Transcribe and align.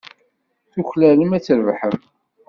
Tuklalem 0.71 1.31
ad 1.37 1.43
trebḥem. 1.43 1.95